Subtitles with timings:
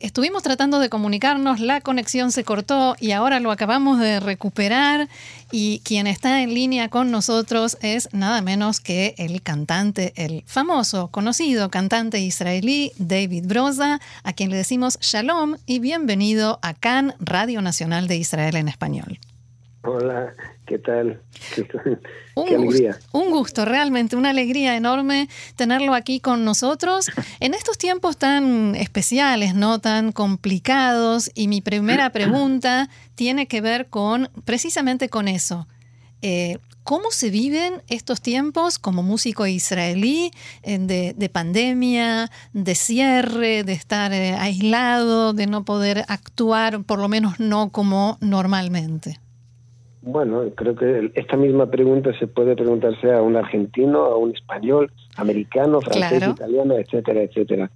[0.00, 5.10] Estuvimos tratando de comunicarnos, la conexión se cortó y ahora lo acabamos de recuperar
[5.52, 11.08] y quien está en línea con nosotros es nada menos que el cantante, el famoso,
[11.08, 17.60] conocido cantante israelí David Broza, a quien le decimos shalom y bienvenido a CAN, Radio
[17.60, 19.18] Nacional de Israel en español.
[19.82, 20.34] Hola,
[20.66, 21.22] ¿qué tal?
[21.54, 21.66] Qué,
[22.34, 22.92] un alegría.
[22.92, 28.74] Gusto, un gusto, realmente, una alegría enorme tenerlo aquí con nosotros en estos tiempos tan
[28.74, 31.30] especiales, no tan complicados.
[31.34, 35.66] Y mi primera pregunta tiene que ver con precisamente con eso.
[36.20, 40.30] Eh, ¿Cómo se viven estos tiempos como músico israelí
[40.62, 47.08] de, de, pandemia, de cierre, de estar eh, aislado, de no poder actuar, por lo
[47.08, 49.20] menos no como normalmente?
[50.02, 54.90] Bueno, creo que esta misma pregunta se puede preguntarse a un argentino, a un español,
[55.16, 56.32] americano, francés, Claro.
[56.32, 57.70] italiano, etcétera, etcétera.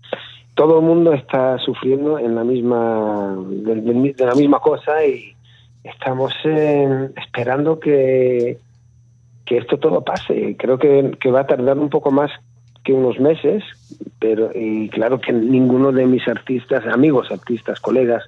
[0.55, 5.35] Todo el mundo está sufriendo en la misma de, de- de la misma cosa y
[5.83, 8.57] estamos eh, esperando que,
[9.45, 10.57] que esto todo pase.
[10.59, 12.31] Creo que, que va a tardar un poco más
[12.85, 13.63] que unos meses,
[14.19, 18.23] pero y claro que ninguno de mis artistas, amigos artistas, colegas,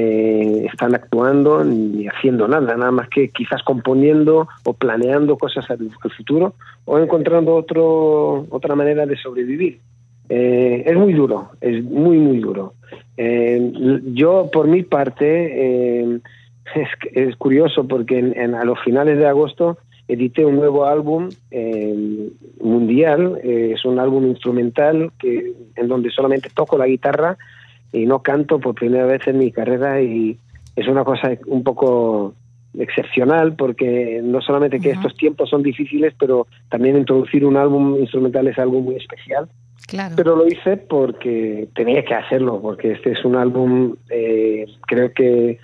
[0.00, 5.90] eh, están actuando ni haciendo nada, nada más que quizás componiendo o planeando cosas al,
[6.04, 6.54] al futuro
[6.84, 9.80] o encontrando otro, otra manera de sobrevivir.
[10.28, 12.74] Eh, es muy duro, es muy, muy duro.
[13.16, 13.72] Eh,
[14.14, 16.20] yo, por mi parte, eh,
[16.76, 21.28] es, es curioso porque en- en- a los finales de agosto edité un nuevo álbum
[21.50, 22.28] eh,
[22.62, 27.36] mundial, eh, es un álbum instrumental que, en donde solamente toco la guitarra
[27.92, 30.36] y no canto por primera vez en mi carrera y
[30.76, 32.34] es una cosa un poco
[32.78, 38.46] excepcional porque no solamente que estos tiempos son difíciles, pero también introducir un álbum instrumental
[38.46, 39.48] es algo muy especial.
[39.86, 40.14] Claro.
[40.16, 45.58] Pero lo hice porque tenía que hacerlo, porque este es un álbum, eh, creo que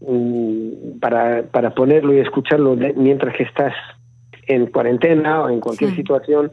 [0.00, 3.74] mm, para, para ponerlo y escucharlo de- mientras que estás
[4.46, 5.96] en cuarentena o en cualquier Sí.
[5.96, 6.52] situación,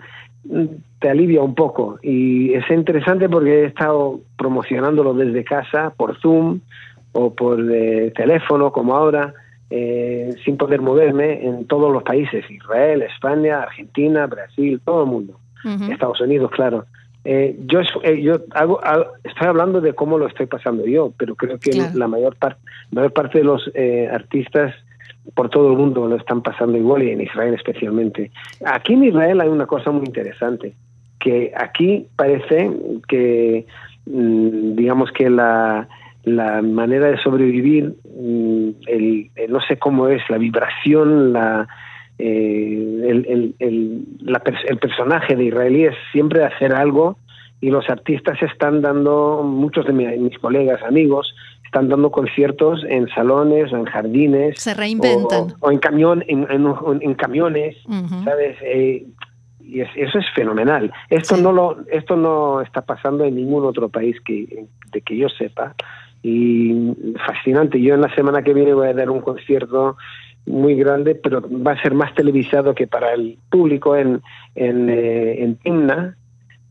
[1.01, 1.99] te alivia un poco.
[2.01, 6.61] Y es interesante porque he estado promocionándolo desde casa, por Zoom
[7.11, 9.33] o por eh, teléfono, como ahora,
[9.69, 15.33] eh, sin poder moverme en todos los países, Israel, España, Argentina, Brasil, todo el mundo.
[15.65, 15.91] Ujú.
[15.91, 16.85] Estados Unidos, claro.
[17.23, 21.35] Eh, yo eh, yo hago, hago- estoy hablando de cómo lo estoy pasando yo, pero
[21.35, 21.91] creo que Claro.
[21.97, 22.59] la mayor parte
[22.91, 24.73] mayor parte de los eh, artistas
[25.35, 28.31] por todo el mundo lo están pasando igual y en Israel especialmente.
[28.65, 30.73] Aquí en Israel hay una cosa muy interesante,
[31.23, 32.69] que aquí parece
[33.07, 33.65] que
[34.05, 35.87] mm, digamos que la
[36.23, 41.67] la manera de sobrevivir, mm, el, el- no sé cómo es, la vibración, la,
[42.19, 47.17] eh, el, el, el, la el personaje de israelí es siempre hacer algo
[47.59, 51.33] y los artistas están dando, muchos de mi- mis colegas, amigos,
[51.65, 54.59] están dando conciertos en salones o en jardines.
[54.59, 55.47] Se reinventan.
[55.61, 57.75] O, o en, camión, en, en- en camiones.
[58.25, 58.57] ¿sabes?
[58.61, 59.05] Eh,
[59.63, 60.91] y es- eso es fenomenal.
[61.09, 65.29] Esto no lo, esto no está pasando en ningún otro país que, de que yo
[65.29, 65.73] sepa.
[66.23, 66.93] Y
[67.25, 67.81] fascinante.
[67.81, 69.97] Yo en la semana que viene voy a dar un concierto
[70.45, 74.21] muy grande, pero va a ser más televisado que para el público en,
[74.55, 76.15] en, eh, en Timna,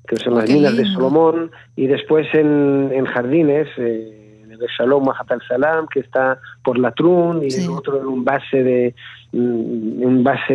[0.06, 0.84] que son las minas de.
[0.86, 6.38] Solomón, y después en, en jardines, eh, en el Shalom Mahat al Salam, que está
[6.64, 7.64] por la Trun, y Sí.
[7.64, 8.94] el otro en un base de
[9.32, 10.54] mm, un base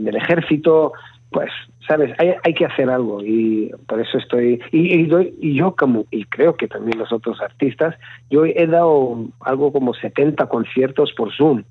[0.00, 0.92] del ejército,
[1.30, 1.50] pues,
[1.86, 5.74] sabes, hay, hay que hacer algo y por eso estoy y, y, doy- y yo
[5.76, 7.94] como y creo que también los otros artistas,
[8.30, 11.62] yo he dado algo como 70 conciertos por Zoom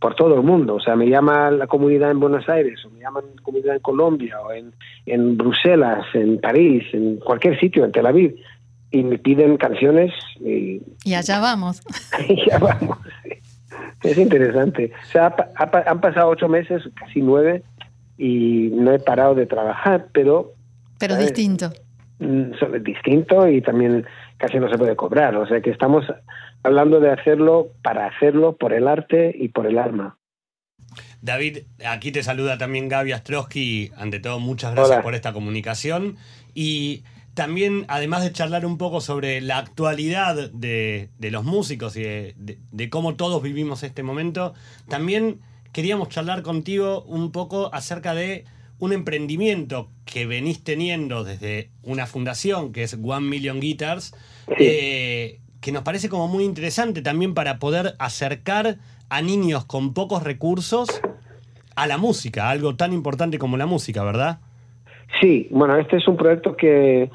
[0.00, 3.00] por todo el mundo, o sea, me llama la comunidad en Buenos Aires, o me
[3.00, 4.72] llaman comunidad en Colombia, o en,
[5.06, 8.34] en Bruselas, en París, en cualquier sitio, en Tel Aviv,
[8.90, 11.80] y me piden canciones y, Y allá vamos.
[12.28, 12.98] y ya vamos.
[14.02, 14.92] Es interesante.
[15.04, 17.62] O sea, ha ha han pasado ocho meses, casi nueve,
[18.18, 20.52] y no he parado de trabajar, pero
[20.98, 21.28] Pero ¿sabes?
[21.34, 21.72] distinto.
[22.20, 22.52] mm,
[22.82, 24.04] distinto y también
[24.38, 25.36] casi no se puede cobrar.
[25.36, 26.04] O sea que estamos
[26.62, 30.16] hablando de hacerlo para hacerlo por el arte y por el alma.
[31.22, 33.90] David, aquí te saluda también Gaby Astrosky.
[33.96, 35.02] Ante todo, muchas gracias Hola.
[35.02, 36.16] por esta comunicación.
[36.54, 37.02] Y
[37.32, 42.34] también, además de charlar un poco sobre la actualidad de, de los músicos y de,
[42.36, 44.54] de- de cómo todos vivimos este momento,
[44.88, 45.40] también
[45.74, 48.44] queríamos charlar contigo un poco acerca de
[48.78, 54.14] un emprendimiento que venís teniendo desde una fundación que es One Million Guitars,
[54.46, 54.54] Sí.
[54.58, 58.76] eh, que nos parece como muy interesante también para poder acercar
[59.08, 61.00] a niños con pocos recursos
[61.76, 64.38] a la música, algo tan importante como la música, ¿verdad?
[65.20, 67.10] Sí, bueno, este es un proyecto que,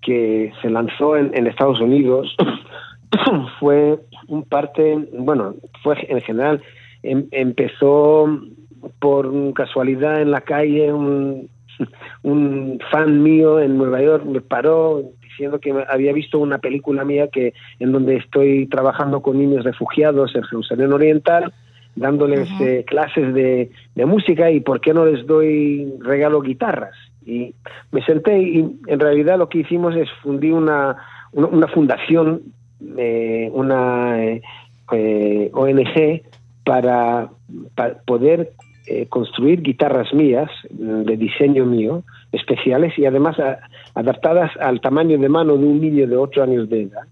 [0.00, 2.34] que se lanzó en, Estados Unidos.
[3.60, 3.98] fue
[4.28, 6.62] un parte, bueno, fue en general,
[7.02, 8.26] em, empezó
[8.98, 11.48] por casualidad en la calle, un,
[12.22, 17.28] un fan mío en Nueva York me paró diciendo que había visto una película mía
[17.28, 21.52] que en donde estoy trabajando con niños refugiados en Jerusalén Oriental
[21.94, 23.70] dándoles eh, clases de,
[24.06, 26.94] música y por qué no les doy regalo guitarras.
[27.24, 27.54] Y
[27.92, 30.96] me senté y en realidad lo que hicimos es fundir una,
[31.32, 32.42] una, fundación,
[32.96, 36.22] eh, una eh, ONG
[36.64, 37.30] para,
[38.06, 38.52] poder
[39.08, 43.36] construir guitarras mías, de diseño mío, especiales y además
[43.94, 47.06] adaptadas al tamaño de mano de un niño de 8 años de edad.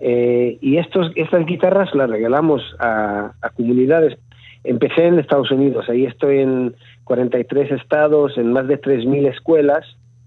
[0.00, 4.18] Eh, y estos, estas guitarras las regalamos a, comunidades.
[4.64, 6.74] Empecé en Estados Unidos, ahí estoy en
[7.04, 9.84] 43 estados, en más de 3.000 escuelas,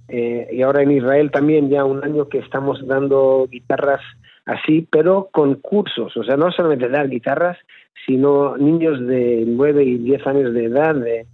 [0.07, 4.01] eh, y ahora en Israel también ya un año que estamos dando guitarras
[4.45, 7.57] así, pero con cursos, o sea, no solamente dar guitarras,
[8.05, 11.25] sino niños de 9 y 10 años de edad, de,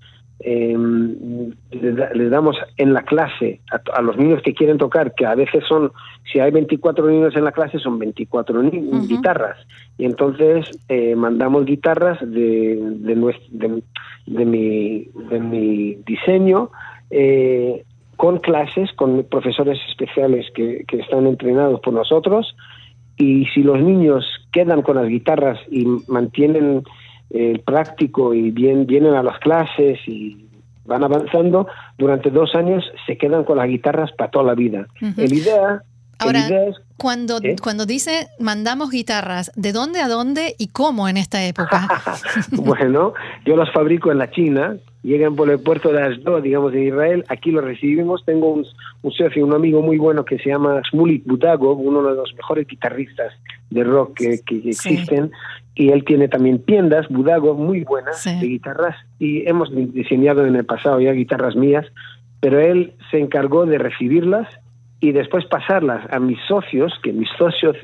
[0.41, 0.77] eh,
[1.71, 3.59] les, damos en la clase
[3.93, 5.91] a, los niños que quieren tocar, que a veces son,
[6.31, 9.57] si hay 24 niños en la clase, son 24 guitarras.
[9.97, 13.35] Y entonces eh, mandamos guitarras de, de,
[14.27, 16.71] de, mi, de mi diseño
[17.09, 17.83] eh,
[18.15, 22.55] con clases, con profesores especiales que, que están entrenados por nosotros.
[23.19, 26.83] Y si los niños quedan con las guitarras y mantienen
[27.29, 30.47] el práctico y bien, vienen a las clases y
[30.85, 31.67] van avanzando,
[31.97, 34.87] durante dos años se quedan con las guitarras para toda la vida.
[35.17, 35.83] El idea,
[36.19, 36.49] Ahora,
[36.97, 37.55] cuando, ¿Eh?
[37.63, 41.87] cuando dice mandamos guitarras, ¿de dónde a dónde y cómo en esta época?
[42.51, 43.13] bueno,
[43.45, 47.25] yo las fabrico en la China, llegan por el puerto de Asdod, digamos, en Israel,
[47.29, 48.65] aquí los recibimos, tengo un,
[49.01, 52.67] un socio, un amigo muy bueno que se llama Smulik Budagov, uno de los mejores
[52.67, 53.33] guitarristas
[53.69, 55.31] de rock que, existen,
[55.75, 60.65] y él tiene también tiendas, Budagov, muy buenas de guitarras, y hemos diseñado en el
[60.65, 61.85] pasado ya guitarras mías,
[62.41, 64.47] pero él se encargó de recibirlas
[65.01, 67.77] y después pasarlas a mis socios, que mis socios,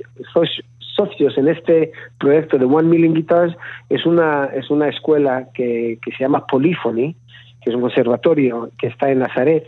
[0.96, 3.56] socios, en este proyecto de One Million Guitars
[3.90, 7.16] es una, es una escuela que, que se llama Polyphony,
[7.62, 9.66] que es un conservatorio que está en Nazaret,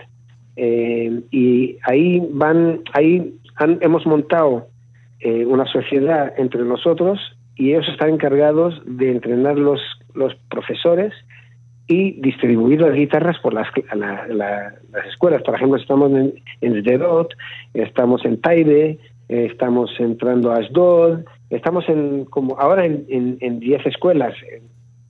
[0.56, 3.34] eh, y ahí van, ahí
[3.82, 4.68] hemos montado
[5.20, 7.20] eh, una sociedad entre nosotros
[7.56, 9.80] y ellos están encargados de entrenar los,
[10.14, 11.14] los profesores
[11.88, 15.42] y distribuir las guitarras por las, las escuelas.
[15.44, 22.60] Por ejemplo, estamos en, en estamos en Taide, estamos entrando a Asdod, estamos en como
[22.60, 24.34] ahora en 10 escuelas.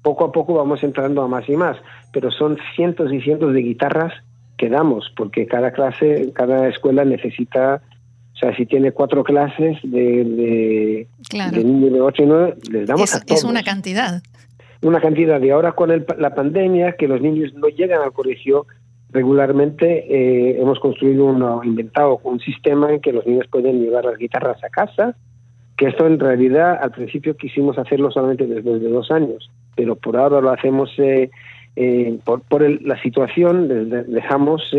[0.01, 1.77] Poco a poco vamos entrando a más y más,
[2.13, 4.13] pero son cientos y cientos de guitarras
[4.57, 7.81] que damos, porque cada clase, cada escuela necesita
[8.33, 13.15] o sea, si tiene cuatro clases de, de, niños de 8 y 9, les damos
[13.15, 13.39] a todos.
[13.39, 14.21] Es una cantidad
[14.81, 18.67] una cantidad de ahora con la pandemia que los niños no llegan al colegio
[19.11, 24.17] regularmente eh, hemos construido uno, inventado un sistema en que los niños pueden llevar las
[24.17, 25.15] guitarras a casa,
[25.77, 30.17] que esto en realidad al principio quisimos hacerlo solamente después de dos años, pero por
[30.17, 31.29] ahora lo hacemos eh,
[31.75, 33.67] eh, por, la situación,
[34.07, 34.75] dejamos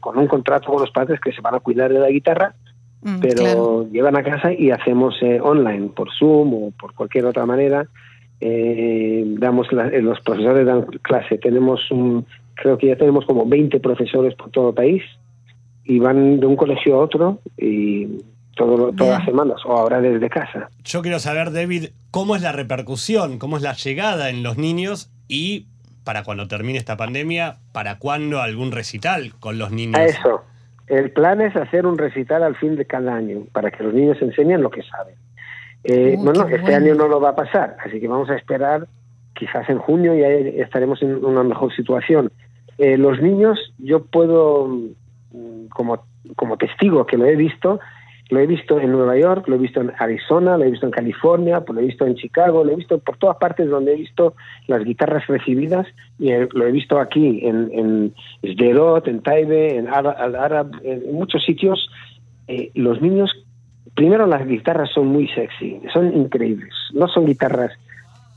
[0.00, 2.54] con un contrato con los padres que se van a cuidar de la guitarra,
[3.02, 7.88] mm, pero llevan a casa y hacemos online, por Zoom o por cualquier otra manera,
[8.40, 11.38] eh, damos eh, los profesores dan clase.
[11.38, 15.02] Tenemos un, creo que ya tenemos como 20 profesores por todo el país
[15.84, 18.06] y van de un colegio a otro y
[18.56, 20.68] todo, todas las semanas o ahora desde casa.
[20.84, 25.12] Yo quiero saber, David, cómo es la repercusión, cómo es la llegada en los niños
[25.28, 25.66] y
[26.04, 30.00] para cuando termine esta pandemia, ¿para cuándo algún recital con los niños?
[30.00, 30.42] eso.
[30.86, 34.16] El plan es hacer un recital al fin de cada año para que los niños
[34.22, 35.16] enseñen lo que saben.
[35.82, 38.86] Eh, bueno, este año no lo va a pasar, así que vamos a esperar,
[39.34, 42.30] quizás en junio ya estaremos en una mejor situación.
[42.78, 46.04] Eh, los niños, yo puedo, mm, como,
[46.36, 47.80] como testigo que lo he visto,
[48.28, 50.92] lo he visto en Nueva York, lo he visto en Arizona, lo he visto en
[50.92, 54.34] California, lo he visto en Chicago, lo he visto por todas partes donde he visto
[54.66, 55.86] las guitarras recibidas
[56.18, 61.88] y lo he visto aquí en, en Sderot, en Taibe, en Arab, en muchos sitios.
[62.48, 63.30] Eh, los niños
[63.96, 66.72] primero las guitarras son muy sexy, son increíbles.
[66.92, 67.72] No son guitarras,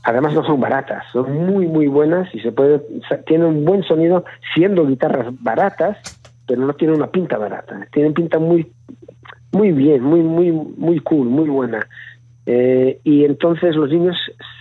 [0.02, 2.80] además no son baratas, son muy muy buenas y se puede,
[3.26, 5.98] tienen un buen sonido siendo guitarras baratas,
[6.46, 7.86] pero no tienen una pinta barata.
[7.92, 8.70] Tienen pinta muy
[9.52, 11.86] muy bien, muy muy muy cool, muy buena.
[12.46, 14.16] Eh, y entonces los niños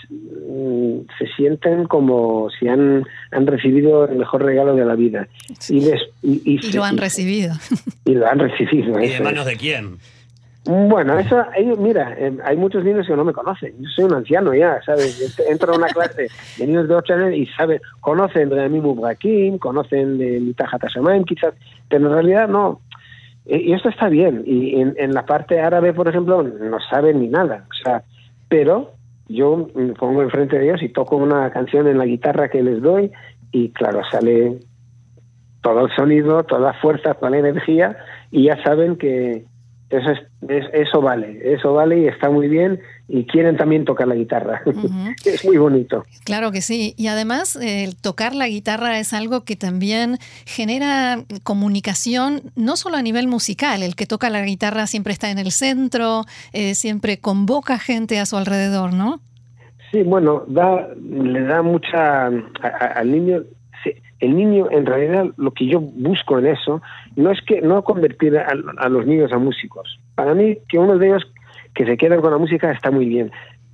[0.09, 5.27] mm, se sienten como si han, han recibido el mejor regalo de la vida.
[5.69, 5.87] Y,
[6.21, 7.53] y, lo han recibido.
[8.05, 8.99] Y lo han recibido.
[9.01, 9.97] ¿Y de manos de quién?
[10.65, 11.43] Bueno, eso,
[11.77, 13.73] mira, em, hay muchos niños que no me conocen.
[13.79, 15.39] Yo soy un anciano ya, ¿sabes?
[15.49, 19.57] Entro a una clase de niños de 8 años y saben, conocen de Amimu Brakim,
[19.57, 21.53] conocen de Mitaja Tashamayim, quizás,
[21.87, 22.81] pero en realidad no.
[23.45, 24.43] E, y esto está bien.
[24.45, 27.65] Y en, la parte árabe, por ejemplo, no saben ni nada.
[27.69, 28.03] O sea,
[28.49, 28.91] pero
[29.29, 32.81] yo me pongo enfrente de ellos y toco una canción en la guitarra que les
[32.81, 33.11] doy
[33.51, 34.59] y claro, sale
[35.61, 37.97] todo el sonido, toda la fuerza, toda la energía
[38.29, 39.45] y ya saben que,
[39.89, 40.11] eso,
[40.47, 44.61] es, eso vale, eso vale y está muy bien y quieren también tocar la guitarra.
[45.25, 46.05] es muy bonito.
[46.25, 46.93] Claro que sí.
[46.95, 53.01] Y además, el tocar la guitarra es algo que también genera comunicación, no solo a
[53.01, 53.81] nivel musical.
[53.81, 58.27] El que toca la guitarra siempre está en el centro, eh, siempre convoca gente a
[58.27, 59.21] su alrededor, ¿no?
[59.91, 62.27] Sí, bueno, da, le da mucha.
[62.27, 63.43] al niño
[64.19, 66.81] el niño, en realidad, lo que yo busco en eso
[67.15, 68.53] no es que no convertir a,
[68.89, 69.99] los niños a músicos.
[70.15, 71.31] Para mí, que uno de ellos
[71.73, 73.31] que se queden con la música está muy bien.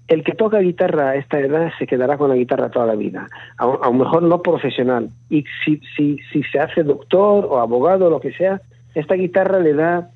[0.08, 3.28] El que toca guitarra a esta edad se quedará con la guitarra toda la vida,
[3.58, 5.10] a, lo mejor no profesional.
[5.30, 8.62] Y si, si, si se hace doctor o abogado o lo que sea,
[8.94, 10.10] esta guitarra le da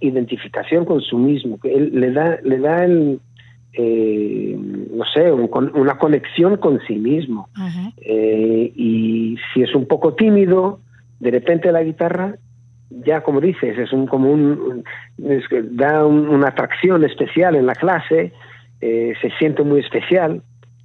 [0.00, 3.20] identificación con su mismo, le da, le da el,
[3.72, 4.54] eh,
[4.94, 7.48] no sé, una conexión con sí mismo.
[8.04, 10.80] Eh, y si es un poco tímido,
[11.20, 12.36] de repente la guitarra,
[12.90, 14.84] ya como dices, es un como un,
[15.16, 18.32] da una atracción especial en la clase,
[18.80, 20.42] eh, se siente muy especial.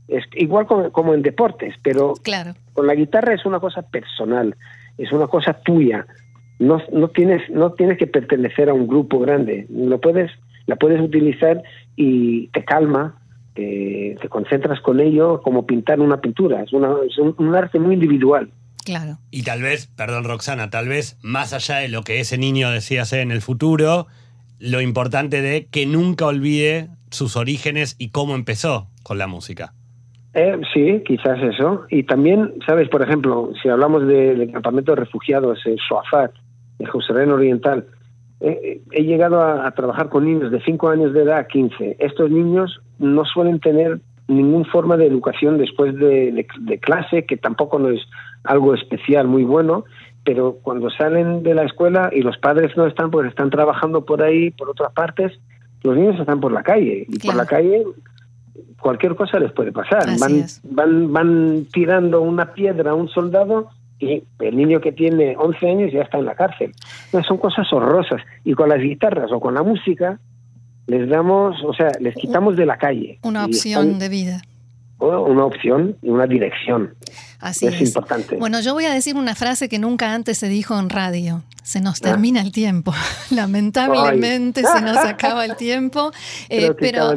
[0.07, 2.53] Es igual como, en deportes, pero claro.
[2.74, 4.55] con la guitarra es una cosa personal,
[4.97, 6.05] es una cosa tuya.
[6.59, 9.67] No, no, tienes, no tienes que pertenecer a un grupo grande.
[9.69, 10.31] Lo puedes
[10.67, 11.63] la puedes utilizar
[11.95, 13.15] y te calma,
[13.58, 16.64] te concentras con ello como pintar una pintura.
[16.64, 18.50] Es, un, arte muy individual.
[18.86, 19.18] Claro.
[19.32, 23.04] Y tal vez, perdón Roxana, tal vez más allá de lo que ese niño decía
[23.06, 24.08] ser en el futuro,
[24.60, 29.74] lo importante de que nunca olvide sus orígenes y cómo empezó con la música.
[30.34, 31.86] Eh, sí, quizás eso.
[31.90, 32.90] Y también, ¿sabes?
[32.90, 36.32] Por ejemplo, si hablamos del campamento de refugiados, en Suafat,
[36.80, 37.88] en Jerusalén Oriental,
[38.39, 41.98] he llegado a, trabajar con niños de 5 años de edad a 15.
[42.00, 46.46] Estos niños no suelen tener ninguna forma de educación después de,
[46.82, 48.01] clase, que tampoco no es
[48.44, 49.86] algo especial, muy bueno,
[50.24, 54.22] pero cuando salen de la escuela y los padres no están, pues están trabajando por
[54.22, 55.32] ahí, por otras partes,
[55.84, 57.06] los niños están por la calle.
[57.08, 57.86] Y por la calle
[58.79, 60.06] cualquier cosa les puede pasar.
[60.20, 65.70] van, van, van tirando una piedra a un soldado y el niño que tiene 11
[65.70, 66.74] años ya está en la cárcel.
[67.27, 68.22] son cosas horrorosas.
[68.44, 70.20] Y con las guitarras o con la música
[70.86, 73.20] les damos, o sea, les quitamos de la calle.
[73.24, 74.42] Una opción de vida.
[75.00, 76.94] Una opción y una dirección.
[77.39, 78.38] Así es, importante.
[78.38, 81.44] Bueno, yo voy a decir una frase que nunca antes se dijo en radio.
[81.67, 82.93] Se nos termina el tiempo.
[83.29, 86.12] Lamentablemente se nos acaba el tiempo.
[86.50, 87.13] Eh, pero,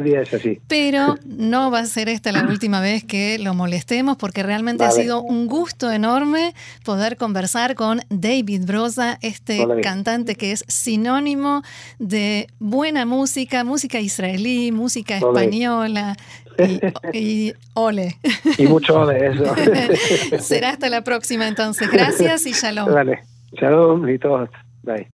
[0.67, 4.91] pero no va a ser esta la última vez que lo molestemos porque realmente ha
[4.91, 6.53] sido un gusto enorme
[6.83, 11.61] poder conversar con David Brosa, este cantante que es sinónimo
[11.99, 16.17] de buena música, música israelí, música española,
[17.13, 18.17] y, ole.
[18.57, 19.55] Y mucho de eso.
[20.39, 21.89] Será hasta la próxima entonces.
[21.89, 22.91] Gracias y shalom.
[22.91, 23.30] Vale.
[23.53, 24.49] Shalom y todos.
[24.83, 25.07] Bye.